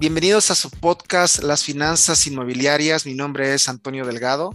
[0.00, 3.04] Bienvenidos a su podcast Las Finanzas Inmobiliarias.
[3.04, 4.54] Mi nombre es Antonio Delgado.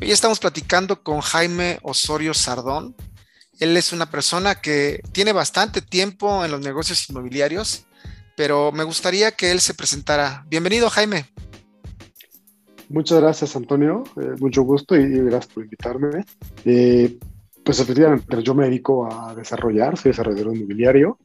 [0.00, 2.96] Hoy estamos platicando con Jaime Osorio Sardón.
[3.60, 7.86] Él es una persona que tiene bastante tiempo en los negocios inmobiliarios,
[8.36, 10.44] pero me gustaría que él se presentara.
[10.48, 11.26] Bienvenido, Jaime.
[12.88, 14.02] Muchas gracias, Antonio.
[14.20, 16.24] Eh, mucho gusto y, gracias por invitarme.
[16.64, 17.18] Eh,
[17.62, 21.18] pues efectivamente, yo me dedico a desarrollar, soy desarrollador inmobiliario.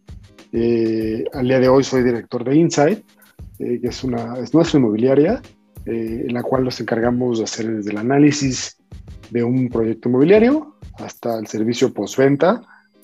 [0.54, 3.04] Eh, al día de hoy soy director de Insight,
[3.60, 5.42] eh, que es, una, es nuestra inmobiliaria,
[5.86, 8.78] eh, en la cual nos encargamos de hacer desde el análisis
[9.32, 12.62] de un proyecto inmobiliario hasta el servicio postventa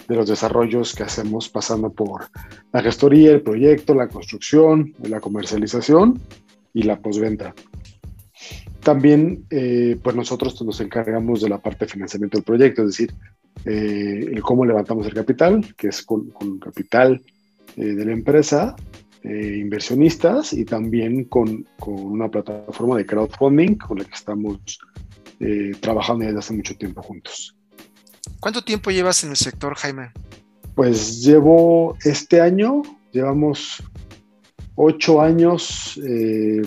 [0.07, 2.25] de los desarrollos que hacemos pasando por
[2.71, 6.21] la gestoría, el proyecto, la construcción, la comercialización
[6.73, 7.55] y la postventa.
[8.81, 13.13] También, eh, pues nosotros nos encargamos de la parte de financiamiento del proyecto, es decir,
[13.65, 17.21] el cómo levantamos el capital, que es con capital
[17.77, 18.75] de la empresa,
[19.25, 24.59] eh, inversionistas y también con, con, una plataforma de crowdfunding con la que estamos
[25.39, 27.55] eh, trabajando desde hace mucho tiempo juntos.
[28.41, 30.11] ¿Cuánto tiempo llevas en el sector, Jaime?
[30.75, 32.81] Pues llevo este año,
[33.13, 33.81] llevamos
[34.75, 36.61] ocho años eh,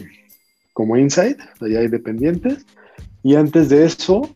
[0.73, 2.65] como Insight, allá independientes,
[3.23, 4.34] y antes de eso,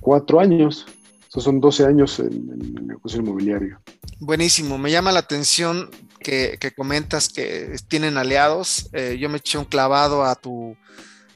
[0.00, 0.84] cuatro años.
[1.28, 3.78] Esos son 12 años en, en el negocio inmobiliario.
[4.18, 5.90] Buenísimo, me llama la atención
[6.24, 8.88] que, comentas que tienen aliados.
[8.92, 10.76] Eh, yo me eché un clavado a tu,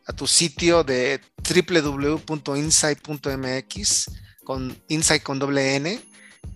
[0.06, 4.11] a tu sitio de www.insight.mx
[4.42, 6.00] con Insight con doble N.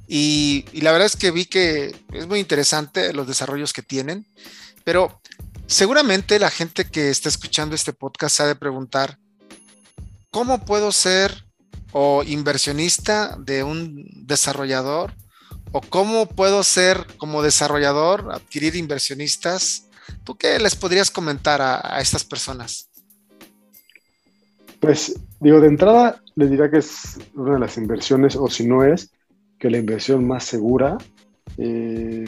[0.08, 4.26] Y, la verdad es que vi que es muy interesante los desarrollos que tienen,
[4.84, 5.20] pero
[5.66, 9.18] seguramente la gente que está escuchando este podcast ha de preguntar,
[10.30, 11.44] ¿cómo puedo ser
[11.92, 15.14] o inversionista de un desarrollador
[15.72, 19.88] o cómo puedo ser como desarrollador, adquirir inversionistas.
[20.24, 22.88] ¿Tú qué les podrías comentar a, estas personas?
[24.80, 28.84] Pues digo, de entrada les diría que es una de las inversiones, o si no
[28.84, 29.10] es,
[29.58, 30.98] que la inversión más segura
[31.56, 32.24] eh,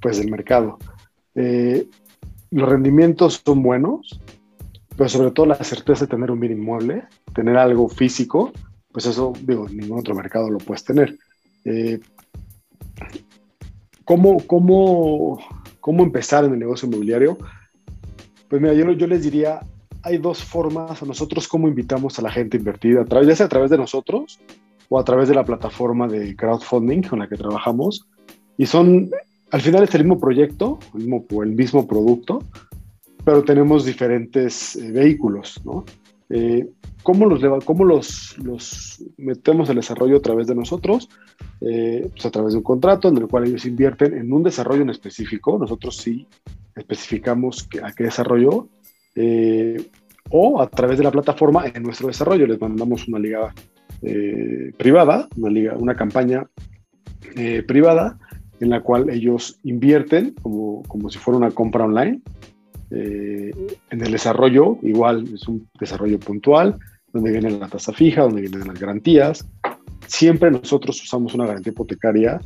[0.00, 0.78] pues del mercado.
[1.34, 1.88] Eh,
[2.50, 4.20] los rendimientos son buenos,
[4.96, 8.52] pero sobre todo la certeza de tener un bien inmueble, tener algo físico,
[8.90, 11.16] pues eso, digo, ningún otro mercado lo puedes tener.
[11.64, 12.00] Eh,
[14.04, 15.38] ¿Cómo, cómo,
[15.80, 17.36] cómo empezar en el negocio inmobiliario?
[18.48, 19.60] Pues mira, yo, yo les diría,
[20.02, 23.46] hay dos formas, nosotros cómo invitamos a la gente a invertir, a través, ya sea
[23.46, 24.40] a través de nosotros
[24.88, 28.06] o a través de la plataforma de crowdfunding con la que trabajamos.
[28.56, 29.10] Y son,
[29.50, 32.42] al final es el mismo proyecto, el mismo, el mismo producto,
[33.24, 35.84] pero tenemos diferentes eh, vehículos, ¿no?
[36.30, 36.68] Eh,
[37.02, 38.36] ¿Cómo, los,
[39.16, 41.08] metemos al desarrollo a través de nosotros?
[41.60, 44.82] Eh, pues a través de un contrato en el cual ellos invierten en un desarrollo
[44.82, 45.58] en específico.
[45.58, 46.26] Nosotros sí
[46.76, 48.68] especificamos a qué desarrollo.
[49.14, 49.82] Eh,
[50.30, 52.46] o a través de la plataforma en nuestro desarrollo.
[52.46, 53.54] Les mandamos una liga
[54.76, 56.46] privada, una, campaña
[57.66, 58.18] privada
[58.60, 62.20] en la cual ellos invierten como si fuera una compra online
[62.90, 63.50] eh,
[63.90, 66.78] en el desarrollo, igual es un desarrollo puntual,
[67.12, 69.46] donde viene la tasa fija, donde vienen las garantías.
[70.06, 72.40] Siempre nosotros usamos una garantía hipotecaria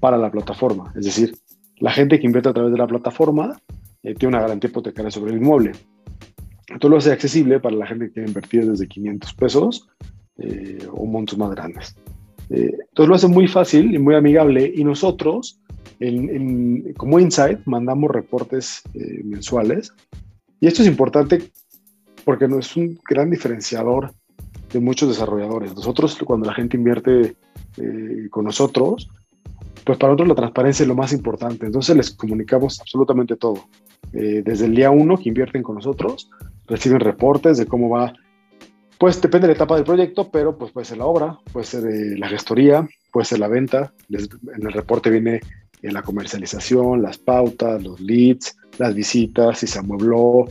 [0.00, 1.34] para la plataforma, es decir,
[1.78, 3.58] la gente que invierte a través de la plataforma
[4.02, 5.72] eh, tiene una garantía hipotecaria sobre el inmueble.
[6.68, 9.88] Esto lo hace accesible para la gente que quiere invertir desde 500 pesos
[10.38, 11.96] eh, o montos más grandes.
[12.48, 15.60] entonces lo hace muy fácil y muy amigable y nosotros
[16.96, 19.92] como Insight mandamos reportes eh, mensuales
[20.60, 21.50] y esto es importante
[22.24, 24.12] porque no es un gran diferenciador
[24.72, 25.74] de muchos desarrolladores.
[25.74, 27.36] Nosotros cuando la gente invierte
[27.76, 29.08] eh, con nosotros,
[29.84, 31.66] pues para nosotros la transparencia es lo más importante.
[31.66, 33.68] Entonces les comunicamos absolutamente todo.
[34.12, 36.30] Eh, desde el día uno que invierten con nosotros,
[36.66, 38.12] reciben reportes de cómo va
[38.98, 41.84] pues depende de la etapa del proyecto, pero pues puede ser la obra, puede ser
[42.18, 43.92] la gestoría, puede ser la venta.
[44.08, 45.40] en el reporte viene
[45.82, 50.46] la comercialización, las pautas, los leads, las visitas, si se amuebló,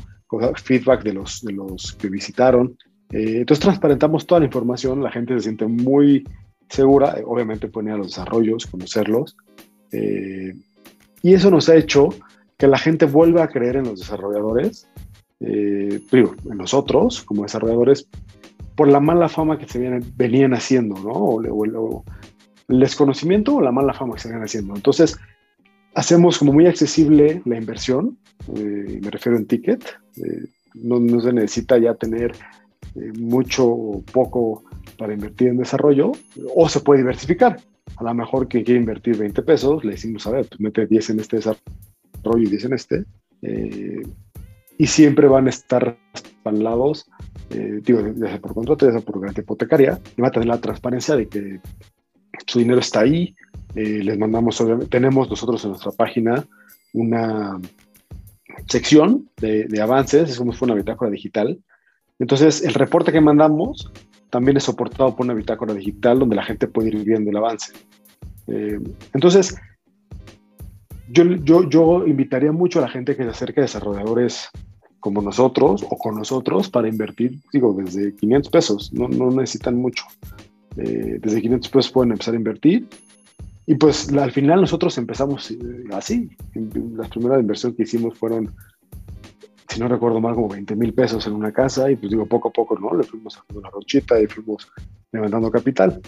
[0.63, 2.77] feedback de los, de los que visitaron.
[3.11, 6.27] Eh, entonces transparentamos toda la información, la gente se siente muy
[6.69, 9.37] segura, obviamente pone a los desarrollos, conocerlos.
[9.91, 10.53] Eh,
[11.21, 12.09] y eso nos ha hecho
[12.57, 14.87] que la gente vuelva a creer en los desarrolladores,
[15.39, 18.07] eh, en nosotros como desarrolladores,
[18.75, 21.11] por la mala fama que se vienen, venían haciendo, ¿no?
[21.11, 22.03] o,
[22.67, 24.75] el desconocimiento o la mala fama que se están haciendo.
[24.75, 25.17] Entonces,
[25.95, 28.17] hacemos como muy accesible la inversión,
[28.55, 29.83] eh, me refiero en ticket,
[30.17, 30.45] eh,
[30.75, 32.33] no, se necesita ya tener
[32.95, 34.63] eh, mucho o poco
[34.97, 36.11] para invertir en desarrollo,
[36.53, 37.59] o se puede diversificar.
[37.97, 41.11] A lo mejor quien quiere invertir 20 pesos, le decimos, a ver, pues mete 10
[41.11, 41.59] en este desarrollo
[42.37, 43.05] y 10 en este,
[44.77, 47.09] y siempre van a estar respaldados,
[47.83, 50.59] digo, ya sea por contrato, ya sea por garantía hipotecaria, y va a tener la
[50.59, 51.59] transparencia de que
[52.45, 53.35] su dinero está ahí.
[53.75, 56.45] Eh, les mandamos, tenemos nosotros en nuestra página
[56.93, 57.59] una
[58.67, 61.59] sección de, avances, es como fuera una bitácora digital.
[62.19, 63.91] Entonces, el reporte que mandamos
[64.29, 67.73] también es soportado por una bitácora digital donde la gente puede ir viendo el avance.
[68.47, 68.79] Eh,
[69.13, 69.55] entonces,
[71.09, 74.49] yo, yo, yo invitaría mucho a la gente que se acerque a desarrolladores
[74.99, 80.05] como nosotros o con nosotros para invertir, digo, desde 500 pesos, no, no necesitan mucho.
[80.77, 82.87] Eh, desde 500 pesos pueden empezar a invertir.
[83.67, 85.57] Y pues al final nosotros empezamos eh,
[85.91, 86.29] así.
[86.95, 88.53] Las primeras inversiones que hicimos fueron,
[89.67, 91.89] si no recuerdo mal, como 20 mil pesos en una casa.
[91.89, 92.95] Y pues digo, poco a poco, ¿no?
[92.95, 94.71] Le fuimos haciendo la rochita y fuimos
[95.11, 96.01] levantando capital.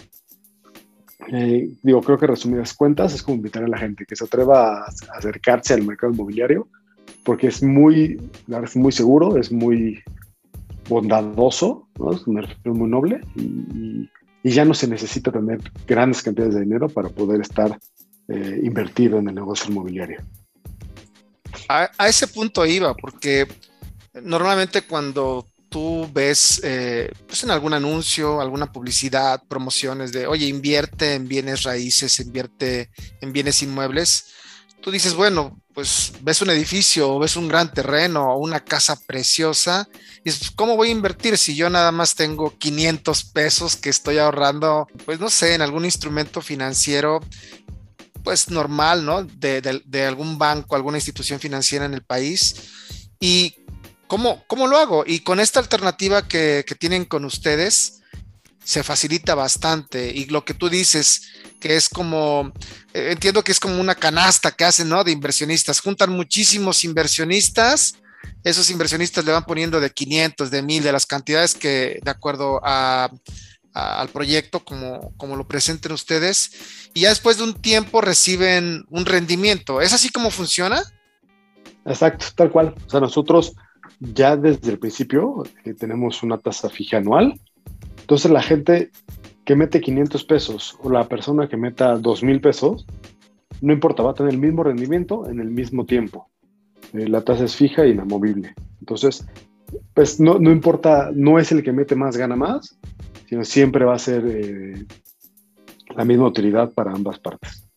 [1.30, 4.84] Eh, digo, creo que resumidas cuentas es como invitar a la gente que se atreva
[4.84, 6.68] a, acercarse al mercado inmobiliario
[7.24, 8.18] porque es muy,
[8.62, 10.02] es muy seguro, es muy
[10.88, 12.12] bondadoso, ¿no?
[12.12, 14.10] es muy noble y, y,
[14.44, 17.78] ya no se necesita tener grandes cantidades de dinero para poder estar
[18.28, 20.22] eh, invertido en el negocio inmobiliario.
[21.68, 23.46] A, a, ese punto iba, porque
[24.22, 31.14] normalmente cuando tú ves eh, pues en algún anuncio, alguna publicidad, promociones de, oye, invierte
[31.14, 34.34] en bienes raíces, invierte en bienes inmuebles,
[34.80, 38.98] tú dices, bueno, pues ves un edificio o ves un gran terreno o una casa
[39.06, 39.88] preciosa
[40.24, 44.18] y dices, ¿cómo voy a invertir si yo nada más tengo 500 pesos que estoy
[44.18, 47.20] ahorrando, pues no sé, en algún instrumento financiero?
[48.24, 49.22] pues normal, ¿no?
[49.22, 52.56] De, de algún banco, alguna institución financiera en el país.
[53.18, 53.54] Y
[54.08, 55.04] ¿Cómo, ¿Cómo, lo hago?
[55.06, 58.00] Y con esta alternativa que, que, tienen con ustedes,
[58.68, 60.12] se facilita bastante.
[60.14, 61.22] Y lo que tú dices,
[61.58, 62.52] que es como,
[62.92, 65.04] eh, entiendo que es como una canasta que hacen, ¿no?
[65.04, 65.80] De inversionistas.
[65.80, 67.94] Juntan muchísimos inversionistas.
[68.44, 72.60] Esos inversionistas le van poniendo de 500, de 1000, de las cantidades que, de acuerdo
[72.62, 73.10] a,
[73.72, 76.50] al proyecto, como, como lo presenten ustedes.
[76.92, 79.80] Y ya después de un tiempo reciben un rendimiento.
[79.80, 80.82] ¿Es así como funciona?
[81.86, 82.74] Exacto, tal cual.
[82.86, 83.54] O sea, nosotros
[83.98, 87.40] ya desde el principio eh, tenemos una tasa fija anual.
[88.08, 88.90] Entonces la gente
[89.44, 92.86] que mete 500 pesos o la persona que meta 2 mil pesos,
[93.60, 96.30] no importa, va a tener el mismo rendimiento en el mismo tiempo.
[96.94, 98.54] Eh, la tasa es fija y inamovible.
[98.80, 99.26] Entonces,
[99.92, 102.78] pues no, no, importa, no es el que mete más gana más,
[103.28, 104.86] sino siempre va a ser eh,
[105.94, 107.68] la misma utilidad para ambas partes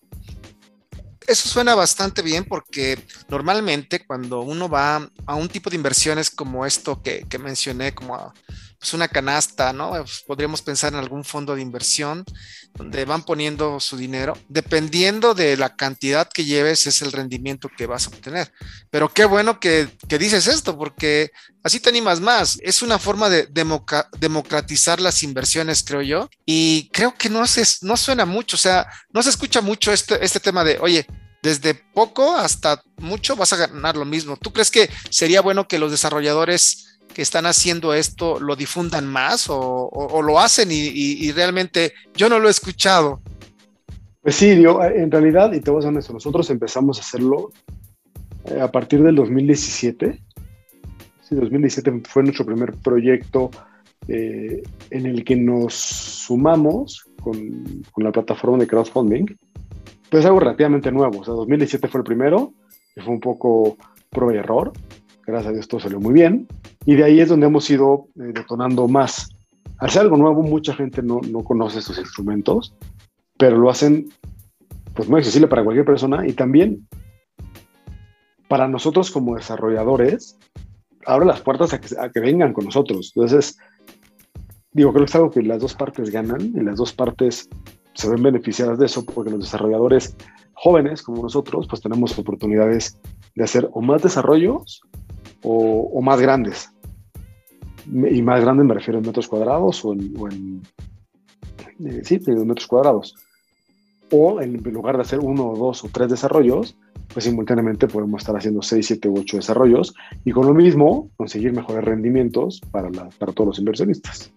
[1.32, 3.00] eso suena bastante bien porque
[3.30, 8.34] normalmente cuando uno va a un tipo de inversiones como esto que, mencioné, como
[8.82, 9.92] pues una canasta, ¿no?
[9.92, 12.26] Pues, podríamos pensar en algún fondo de inversión
[12.74, 14.36] donde van poniendo su dinero.
[14.50, 18.52] Dependiendo de la cantidad que lleves, es el rendimiento que vas a obtener.
[18.90, 21.30] Pero qué bueno que, dices esto, porque
[21.62, 22.58] así te animas más.
[22.64, 23.48] Es una forma de
[24.18, 26.30] democratizar las inversiones, creo yo.
[26.44, 30.26] Y creo que no, se, no suena mucho, o sea, no se escucha mucho este,
[30.26, 31.06] este tema de, oye,
[31.44, 34.38] desde poco hasta mucho vas a ganar lo mismo.
[34.38, 39.48] ¿Tú crees que sería bueno que los desarrolladores que están haciendo esto lo difundan más
[39.50, 43.22] o, lo hacen y, realmente yo no lo he escuchado?
[44.22, 47.52] Pues sí, yo, en realidad, y te voy a ser honesto, nosotros empezamos a hacerlo
[48.46, 50.22] eh, a partir del 2017.
[51.28, 53.50] Sí, 2017 fue nuestro primer proyecto
[54.08, 59.26] eh, en el que nos sumamos con, con la plataforma de crowdfunding
[60.12, 61.22] pues algo relativamente nuevo.
[61.22, 62.54] O sea, 2017 fue el primero,
[62.94, 63.78] que fue un poco
[64.10, 64.74] prueba y error.
[65.26, 66.48] Gracias a Dios todo salió muy bien.
[66.86, 69.30] Y de ahí es donde hemos ido eh, detonando más.
[69.78, 72.74] Al ser algo nuevo, mucha gente no, no conoce estos instrumentos,
[73.38, 74.10] pero lo hacen
[74.94, 76.88] pues muy accesible para cualquier persona y también
[78.48, 80.38] para nosotros como desarrolladores,
[81.06, 83.14] abre las puertas a que, a que vengan con nosotros.
[83.16, 83.58] Entonces,
[84.74, 87.50] digo, creo que es algo que las dos partes ganan y las dos partes
[87.94, 90.16] se ven beneficiadas de eso porque los desarrolladores
[90.54, 92.98] jóvenes como nosotros pues tenemos oportunidades
[93.36, 94.82] de hacer o más desarrollos
[95.44, 96.72] o, más grandes.
[97.88, 100.62] Y más grandes me refiero en metros cuadrados o en,
[101.86, 103.16] eh, sí, en metros cuadrados.
[104.12, 106.76] O en lugar de hacer uno o dos o tres desarrollos,
[107.14, 109.94] pues simultáneamente podemos estar haciendo seis, siete u ocho desarrollos
[110.26, 114.32] y con lo mismo conseguir mejores rendimientos para, para todos los inversionistas.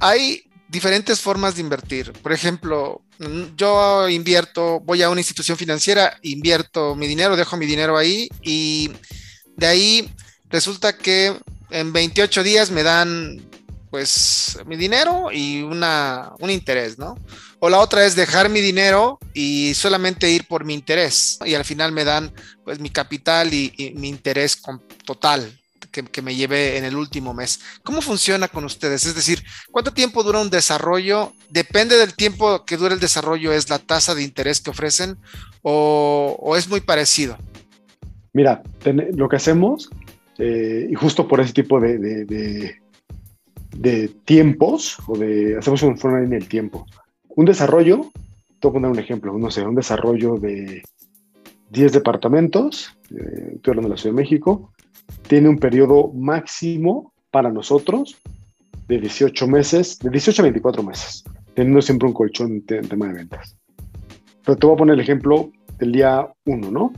[0.00, 2.12] Hay diferentes formas de invertir.
[2.22, 3.02] Por ejemplo,
[3.56, 8.90] yo invierto, voy a una institución financiera, invierto mi dinero, dejo mi dinero ahí y
[9.56, 10.10] de ahí
[10.50, 11.34] resulta que
[11.70, 13.42] en 28 días me dan
[13.90, 17.18] pues mi dinero y una, un interés, ¿no?
[17.60, 21.64] O la otra es dejar mi dinero y solamente ir por mi interés y al
[21.64, 22.32] final me dan
[22.64, 24.60] pues mi capital y, mi interés
[25.04, 25.58] total
[25.90, 27.60] que, me llevé en el último mes.
[27.82, 29.06] ¿Cómo funciona con ustedes?
[29.06, 31.32] Es decir, ¿cuánto tiempo dura un desarrollo?
[31.48, 35.16] Depende del tiempo que dure el desarrollo, es la tasa de interés que ofrecen
[35.62, 37.38] o es muy parecido.
[38.36, 38.62] Mira,
[39.14, 39.88] lo que hacemos,
[40.36, 41.96] eh, y justo por ese tipo de,
[43.74, 46.84] de, tiempos, o de, hacemos un forma en el tiempo.
[47.30, 48.10] Un desarrollo,
[48.60, 50.82] te voy a poner un ejemplo, no sé, un desarrollo de
[51.70, 54.70] 10 departamentos, eh, estoy hablando de la Ciudad de México,
[55.26, 58.20] tiene un periodo máximo para nosotros
[58.86, 61.24] de 18 meses, de 18 a 24 meses,
[61.54, 63.56] teniendo siempre un colchón en tema de ventas.
[64.44, 66.92] Pero te voy a poner el ejemplo del día 1, ¿no?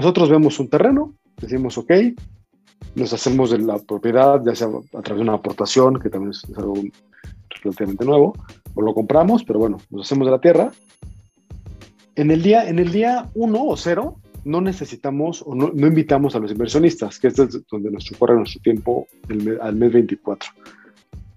[0.00, 1.92] Nosotros vemos un terreno, decimos, ok,
[2.94, 6.42] nos hacemos de la propiedad, ya sea a través de una aportación, que también es,
[6.56, 6.72] algo
[7.62, 8.32] relativamente nuevo,
[8.74, 10.72] o lo compramos, pero bueno, nos hacemos de la tierra.
[12.14, 14.16] En el día, en el día 1 o 0,
[14.46, 18.62] no necesitamos o no, invitamos a los inversionistas, que este es donde nos corre nuestro
[18.62, 19.06] tiempo
[19.60, 20.48] al mes 24.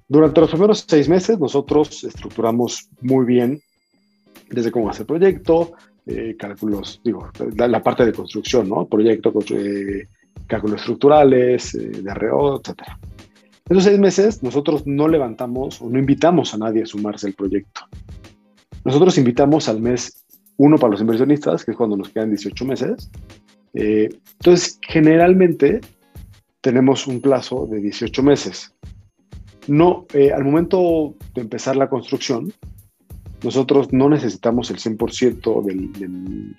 [0.08, 3.62] Durante los primeros seis meses, nosotros estructuramos muy bien
[4.50, 5.74] desde cómo hacer el proyecto,
[6.06, 8.86] eh, cálculos, digo, la, parte de construcción, ¿no?
[8.86, 10.10] Proyecto, eh,
[10.48, 12.82] cálculos estructurales, eh, arreo, etc.
[13.70, 17.88] Esos seis meses nosotros no levantamos o no invitamos a nadie a sumarse al proyecto.
[18.84, 20.26] Nosotros invitamos al mes
[20.58, 23.10] uno para los inversionistas, que es cuando nos quedan 18 meses.
[23.74, 25.80] entonces, generalmente
[26.60, 28.76] tenemos un plazo de 18 meses.
[29.68, 32.54] No, al momento de empezar la construcción,
[33.44, 36.56] nosotros no necesitamos el 100% del,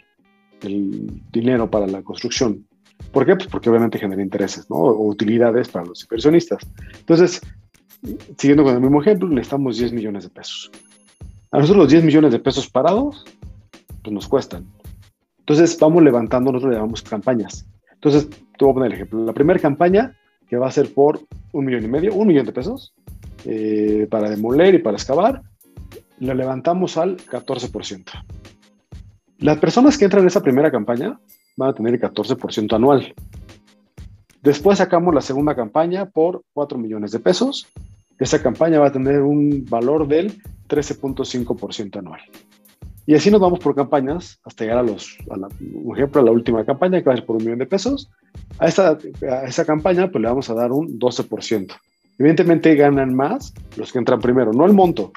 [0.61, 2.67] del, dinero para la construcción.
[3.13, 3.37] ¿Por qué?
[3.37, 4.77] Pues porque obviamente genera intereses, ¿no?
[4.77, 6.67] O utilidades para los inversionistas.
[6.99, 7.41] Entonces,
[8.39, 10.71] siguiendo con el mismo ejemplo, necesitamos 10 millones de pesos.
[11.51, 13.25] A nosotros los 10 millones de pesos parados,
[14.03, 14.65] pues nos cuestan.
[15.41, 17.67] Entonces, vamos levantando, nosotros le llamamos campañas.
[17.93, 19.25] Entonces, te voy a poner el ejemplo.
[19.25, 21.21] La primera campaña, que va a ser por
[21.53, 22.95] un millón y medio, un millón de pesos,
[23.45, 25.43] eh, para demoler y para excavar,
[26.19, 28.05] lo levantamos al 14%.
[29.39, 31.19] Las personas que entran en esa primera campaña
[31.57, 33.15] van a tener el 14% anual.
[34.43, 37.67] Después sacamos la segunda campaña por 4 millones de pesos.
[38.19, 42.21] Esa campaña va a tener un valor del 13.5% anual.
[43.07, 46.65] Y así nos vamos por campañas hasta llegar a los, por ejemplo, a la última
[46.65, 48.11] campaña que va a ser por un millón de pesos.
[48.59, 48.99] A, esta,
[49.31, 51.75] a esa campaña pues le vamos a dar un 12%.
[52.19, 55.13] Evidentemente ganan más los que entran primero, no el monto,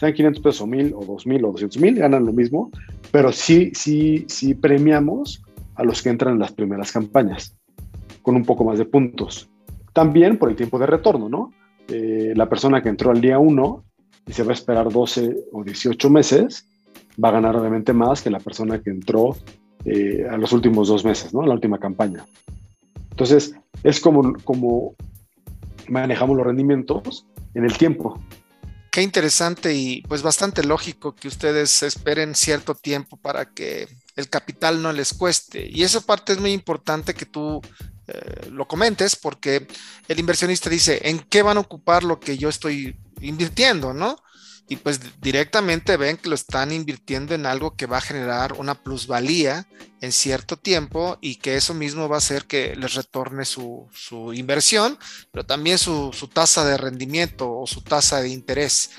[0.00, 2.70] sean 500 pesos o 1000 o 2000 o 200 mil, ganan lo mismo,
[3.12, 5.42] pero sí, sí, sí premiamos
[5.74, 7.54] a los que entran en las primeras campañas
[8.22, 9.50] con un poco más de puntos.
[9.92, 11.52] También por el tiempo de retorno, ¿no?
[11.88, 13.84] Eh, la persona que entró al día 1
[14.26, 16.66] y se va a esperar 12 o 18 meses,
[17.22, 19.36] va a ganar obviamente más que la persona que entró
[19.84, 21.42] eh, a los últimos dos meses, ¿no?
[21.42, 22.24] La última campaña.
[23.10, 24.94] Entonces, es como, como
[25.88, 28.18] manejamos los rendimientos en el tiempo.
[28.90, 34.82] Qué interesante y pues bastante lógico que ustedes esperen cierto tiempo para que el capital
[34.82, 35.68] no les cueste.
[35.70, 37.60] Y esa parte es muy importante que tú
[38.08, 39.68] eh, lo comentes porque
[40.08, 43.94] el inversionista dice, ¿en qué van a ocupar lo que yo estoy invirtiendo?
[43.94, 44.16] ¿No?
[44.70, 48.76] Y pues directamente ven que lo están invirtiendo en algo que va a generar una
[48.76, 49.66] plusvalía
[50.00, 53.88] en cierto tiempo y que eso mismo va a hacer que les retorne su,
[54.32, 54.96] inversión,
[55.32, 58.90] pero también su, tasa de rendimiento o su tasa de interés.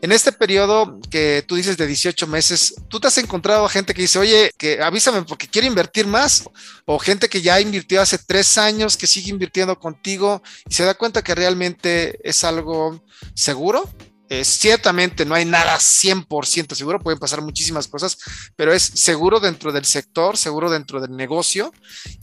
[0.00, 4.02] En este periodo que tú dices de 18 meses, ¿tú te has encontrado gente que
[4.02, 6.44] dice, oye, que avísame porque quiero invertir más?
[6.84, 10.94] O gente que ya invirtió hace tres años, que sigue invirtiendo contigo y se da
[10.94, 13.02] cuenta que realmente es algo
[13.34, 13.90] seguro?
[14.28, 18.18] Eh, ciertamente no hay nada 100% seguro, pueden pasar muchísimas cosas,
[18.56, 21.72] pero es seguro dentro del sector, seguro dentro del negocio.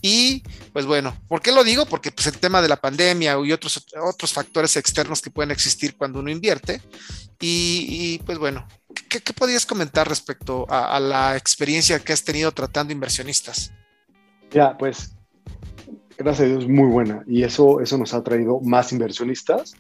[0.01, 0.43] Y
[0.73, 1.85] pues bueno, ¿por qué lo digo?
[1.85, 5.95] Porque pues el tema de la pandemia y otros, otros factores externos que pueden existir
[5.95, 6.81] cuando uno invierte.
[7.45, 8.65] Y, pues bueno,
[9.09, 13.73] ¿qué, podrías comentar respecto a, la experiencia que has tenido tratando inversionistas?
[14.49, 15.13] Ya, pues
[16.17, 17.21] gracias a Dios, muy buena.
[17.27, 19.73] Y eso, eso nos ha traído más inversionistas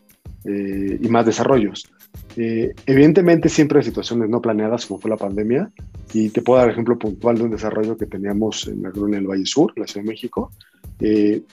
[0.43, 1.89] eh, y más desarrollos.
[2.35, 5.71] Eh, evidentemente siempre hay situaciones no planeadas como fue la pandemia
[6.13, 9.27] y te puedo dar ejemplo puntual de un desarrollo que teníamos en la colonia del
[9.27, 10.51] Valle Sur, la Ciudad de México.
[10.99, 11.43] Eh,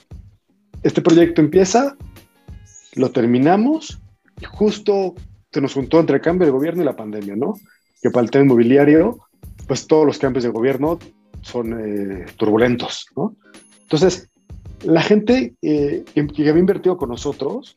[0.81, 1.95] este proyecto empieza,
[2.95, 4.01] lo terminamos
[4.39, 5.13] y justo
[5.51, 7.53] se nos juntó entre el cambio de gobierno y la pandemia, ¿no?
[8.01, 9.19] Que para el tema inmobiliario,
[9.67, 10.97] pues todos los cambios de gobierno
[11.41, 13.35] son eh, turbulentos, ¿no?
[13.81, 14.29] Entonces,
[14.83, 16.03] la gente que
[16.49, 17.75] había invertido con nosotros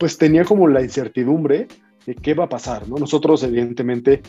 [0.00, 1.68] pues tenía como la incertidumbre
[2.06, 2.96] de qué va a pasar, ¿no?
[2.96, 4.22] Nosotros, evidentemente,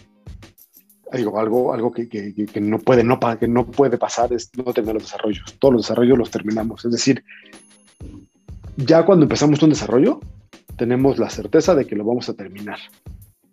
[1.13, 4.65] digo, algo, algo que, que, que, no puede, no, que no puede pasar es no
[4.73, 5.55] terminar los desarrollos.
[5.59, 6.83] Todos los desarrollos los terminamos.
[6.83, 7.23] Es decir,
[8.75, 10.19] ya cuando empezamos un desarrollo,
[10.75, 12.79] tenemos la certeza de que lo vamos a terminar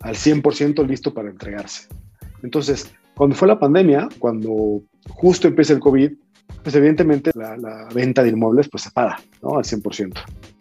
[0.00, 1.86] al 100% listo para entregarse.
[2.42, 6.10] Entonces, cuando fue la pandemia, cuando justo empieza el COVID,
[6.64, 9.56] pues evidentemente la, la venta de inmuebles pues se para, ¿no?
[9.56, 10.57] Al 100%.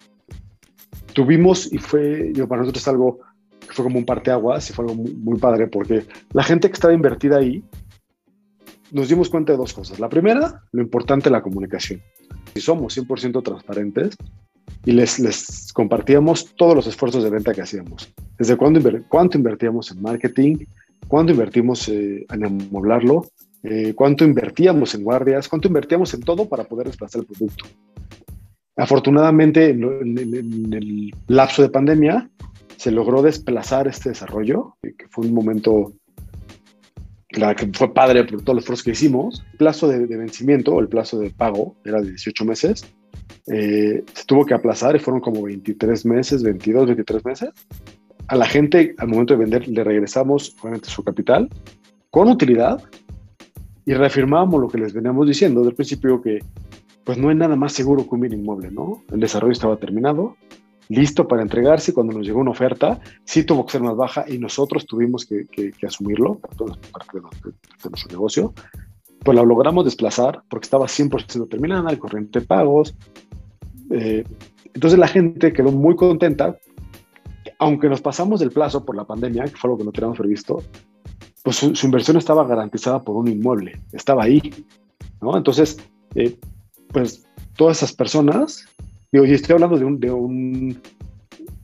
[1.17, 3.21] Tuvimos, y fue, para nosotros algo
[3.59, 6.75] que fue como un parteaguas y fue algo muy, muy padre porque la gente que
[6.75, 7.63] estaba invertida ahí,
[8.91, 9.99] nos dimos cuenta de dos cosas.
[9.99, 12.03] La primera, lo importante, la comunicación.
[12.53, 14.15] Si somos 100% transparentes,
[14.85, 18.13] y les, les compartíamos todos los esfuerzos de venta que hacíamos.
[18.37, 20.57] Desde cuándo cuánto invertíamos en marketing,
[21.07, 23.25] cuánto invertimos eh, en amoblarlo,
[23.63, 27.65] eh, cuánto invertíamos en guardias, cuánto invertíamos en todo para poder desplazar el producto.
[28.77, 32.29] Afortunadamente, en, en, el lapso de pandemia,
[32.77, 35.93] se logró desplazar este desarrollo, que fue un momento
[37.27, 39.43] que fue padre por todos los esfuerzos que hicimos.
[39.51, 42.85] El plazo de, de vencimiento el plazo de pago era de 18 meses
[43.47, 47.49] eh, se tuvo que aplazar y fueron como 23 meses, 22, 23 meses.
[48.27, 51.49] A la gente, al momento de vender, le regresamos obviamente su capital
[52.09, 52.83] con utilidad
[53.85, 56.39] y reafirmamos lo que les veníamos diciendo del principio que
[57.07, 59.01] pues no hay nada más seguro que un bien inmueble, ¿no?
[59.09, 60.35] El desarrollo estaba terminado,
[60.89, 64.37] listo para entregarse cuando nos llegó una oferta, sí tuvo que ser más baja y
[64.39, 66.67] nosotros tuvimos que, que, que asumirlo, parte
[67.13, 68.53] de, de, nuestro negocio,
[69.23, 72.93] pues la logramos desplazar porque estaba 100% terminada, el corriente de pagos,
[73.89, 74.25] eh,
[74.73, 76.57] entonces la gente quedó muy contenta,
[77.57, 80.61] aunque nos pasamos del plazo por la pandemia, que fue algo que no teníamos previsto,
[81.41, 84.41] pues su, inversión estaba garantizada por un inmueble, estaba ahí,
[85.21, 85.37] ¿no?
[85.37, 85.79] Entonces,
[86.13, 86.37] eh,
[86.91, 87.25] pues
[87.55, 88.65] todas esas personas,
[89.11, 90.81] digo, y estoy hablando de un, de un,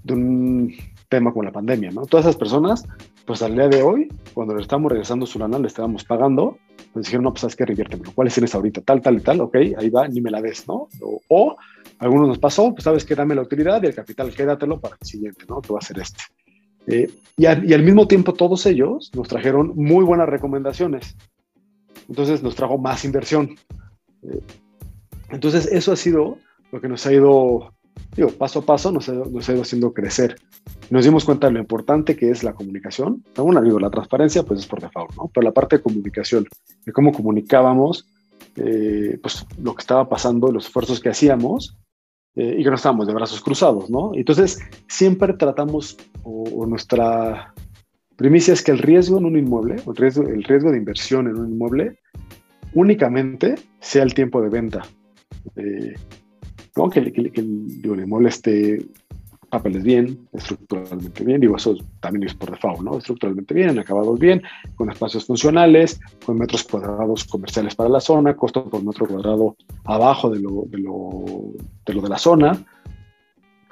[0.03, 0.73] de un
[1.09, 2.05] tema con la pandemia, ¿no?
[2.05, 2.85] Todas esas personas,
[3.25, 6.57] pues al día de hoy, cuando le estamos regresando su lana, le estábamos pagando,
[6.95, 8.81] nos dijeron, no, pues sabes que reviértemelo, ¿cuáles tienes ahorita?
[8.81, 10.87] Tal, tal y tal, ok, ahí va, ni me la des, ¿no?
[11.01, 11.57] O, o
[11.99, 15.07] algunos nos pasó, pues sabes que dame la utilidad y el capital quédatelo para el
[15.07, 15.61] siguiente, ¿no?
[15.61, 16.23] Que va a ser este.
[16.87, 21.15] Eh, y, y, al mismo tiempo todos ellos nos trajeron muy buenas recomendaciones.
[22.09, 23.55] Entonces nos trajo más inversión.
[24.23, 24.41] Eh,
[25.33, 26.37] entonces eso ha sido
[26.71, 27.73] lo que nos ha ido,
[28.15, 30.35] digo, paso a paso, nos ha, nos ha ido haciendo crecer.
[30.89, 33.23] Nos dimos cuenta de lo importante que es la comunicación.
[33.35, 35.29] Bueno, digo, la transparencia pues es por default, ¿no?
[35.33, 36.45] Pero la parte de comunicación,
[36.85, 38.07] de cómo comunicábamos,
[38.55, 41.77] eh, pues lo que estaba pasando, los esfuerzos que hacíamos
[42.35, 44.11] eh, y que no estábamos de brazos cruzados, ¿no?
[44.13, 47.53] Entonces, siempre tratamos, o, o, nuestra
[48.15, 51.37] primicia es que el riesgo en un inmueble, el riesgo, el riesgo de inversión en
[51.37, 51.99] un inmueble,
[52.73, 54.83] únicamente sea el tiempo de venta.
[55.55, 55.93] Eh,
[56.75, 56.89] ¿no?
[56.89, 58.85] que, que, que digo, el, inmueble esté
[59.53, 62.97] papeles bien, estructuralmente bien, digo, eso también es por default, ¿no?
[62.97, 64.41] Estructuralmente bien, acabados bien,
[64.75, 70.31] con espacios funcionales, con metros cuadrados comerciales para la zona, costo por metro cuadrado abajo
[70.31, 71.53] de lo de, lo,
[71.85, 72.65] de, lo de la zona,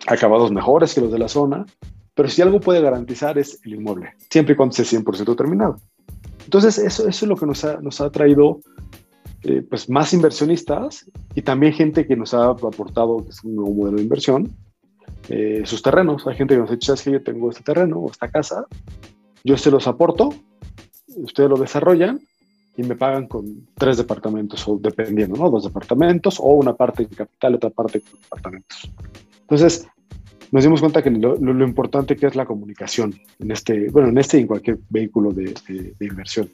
[0.05, 1.65] acabados mejores que los de la zona,
[2.13, 5.77] pero si algo puede garantizar es el inmueble, siempre y cuando esté 100% terminado.
[6.43, 8.59] Entonces, eso, eso es lo que nos ha, nos ha traído
[9.43, 13.73] eh, pues más inversionistas y también gente que nos ha aportado que es un nuevo
[13.73, 14.55] modelo de inversión,
[15.29, 16.27] eh, sus terrenos.
[16.27, 18.65] Hay gente que nos ha dicho, ¿sabes que yo tengo este terreno o esta casa?
[19.43, 20.29] Yo se los aporto,
[21.15, 22.19] ustedes lo desarrollan
[22.77, 25.49] y me pagan con tres departamentos, o dependiendo, ¿no?
[25.49, 28.91] Dos departamentos o una parte en capital, otra parte con departamentos.
[29.41, 29.87] Entonces,
[30.51, 34.37] nos dimos cuenta que lo, importante que es la comunicación en este, bueno, en este
[34.37, 36.47] y en cualquier vehículo de inversión.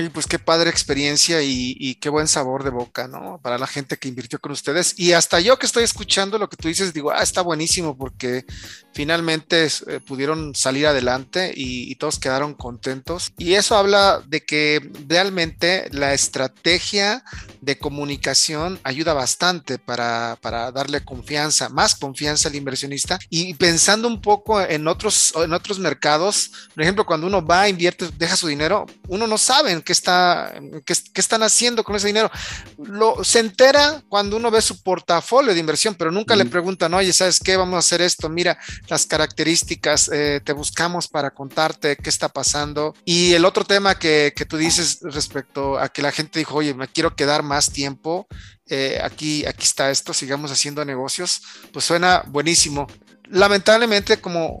[0.00, 3.38] Oye, pues qué padre experiencia y, y, qué buen sabor de boca, ¿no?
[3.42, 4.98] Para la gente que invirtió con ustedes.
[4.98, 8.46] Y hasta yo que estoy escuchando lo que tú dices, digo, ah, está buenísimo porque
[8.92, 13.32] finalmente eh, pudieron salir adelante y, y, todos quedaron contentos.
[13.38, 17.22] Y eso habla de que realmente la estrategia
[17.60, 23.18] de comunicación ayuda bastante para, para darle confianza, más confianza al inversionista.
[23.28, 28.08] Y pensando un poco en otros, en otros mercados, por ejemplo, cuando uno va, invierte,
[28.16, 32.30] deja su dinero, uno no sabe qué, está, qué, qué, están haciendo con ese dinero.
[32.78, 36.38] Lo, se entera cuando uno ve su portafolio de inversión, pero nunca mm.
[36.38, 37.56] le preguntan, oye, ¿sabes qué?
[37.56, 42.94] Vamos a hacer esto, mira las características, eh, te buscamos para contarte qué está pasando.
[43.04, 46.74] Y el otro tema que, que, tú dices respecto a que la gente dijo, oye,
[46.74, 48.26] me quiero quedar más tiempo,
[48.66, 52.86] eh, aquí, aquí está esto, sigamos haciendo negocios, pues suena buenísimo.
[53.28, 54.60] Lamentablemente, como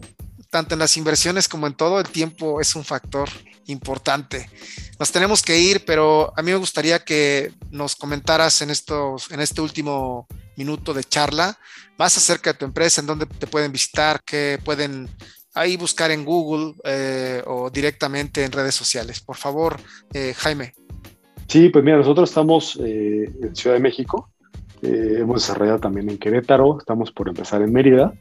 [0.50, 3.28] tanto en las inversiones como en todo, el tiempo es un factor
[3.70, 4.48] importante.
[4.98, 9.40] Nos tenemos que ir, pero a mí me gustaría que nos comentaras en, estos, en
[9.40, 11.58] este último minuto de charla
[12.00, 15.08] más acerca de tu empresa, en dónde te pueden visitar, qué pueden
[15.54, 19.20] ahí buscar en Google eh, o directamente en redes sociales.
[19.20, 19.76] Por favor,
[20.14, 20.72] eh, Jaime.
[21.46, 24.30] Sí, pues mira, nosotros estamos eh, en Ciudad de México,
[24.82, 28.14] hemos desarrollado también en Querétaro, estamos por empezar en Mérida.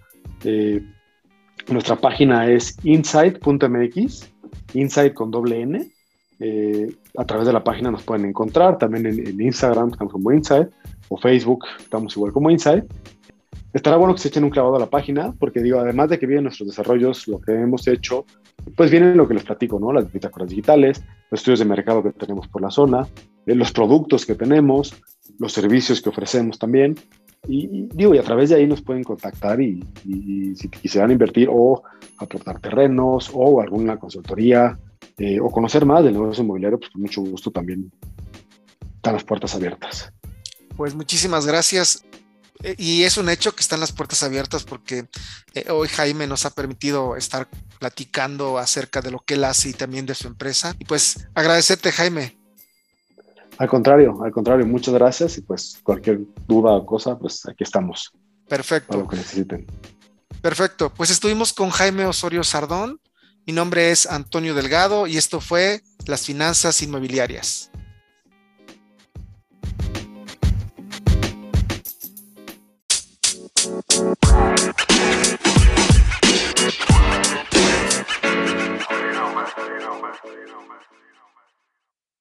[1.69, 4.29] nuestra página es insight.mx,
[4.73, 5.91] insight con doble N.
[7.17, 10.69] a través de la página nos pueden encontrar, también en, Instagram estamos como Insight,
[11.09, 12.85] o Facebook estamos igual como Insight
[13.73, 16.25] estará bueno que se echen un clavado a la página, porque digo, además de que
[16.25, 18.25] vienen nuestros desarrollos, lo que hemos hecho,
[18.75, 19.93] pues vienen lo que les platico, ¿no?
[19.93, 23.07] Las bitácoras digitales, los estudios de mercado que tenemos por la zona,
[23.45, 24.95] eh, los productos que tenemos,
[25.37, 26.95] los servicios que ofrecemos también.
[27.47, 29.83] Y, digo, y a través de ahí nos pueden contactar y,
[30.55, 31.83] si quisieran invertir o
[32.17, 34.77] aportar terrenos o alguna consultoría
[35.17, 37.91] eh, o conocer más del negocio inmobiliario, pues con mucho gusto también
[38.95, 40.11] están las puertas abiertas.
[40.75, 42.03] Pues muchísimas gracias.
[42.63, 45.07] Eh, y es un hecho que están las puertas abiertas porque
[45.53, 47.47] eh, hoy Jaime nos ha permitido estar
[47.79, 50.75] platicando acerca de lo que él hace y también de su empresa.
[50.77, 52.38] Y pues agradecerte, Jaime.
[53.59, 58.13] Al contrario, al contrario, muchas gracias y pues cualquier duda o cosa, pues aquí estamos.
[58.47, 58.87] Perfecto.
[58.87, 59.67] Para lo que necesiten.
[60.41, 63.01] Perfecto, pues estuvimos con Jaime Osorio Sardón.
[63.45, 67.69] Mi nombre es Antonio Delgado y esto fue Las Finanzas Inmobiliarias.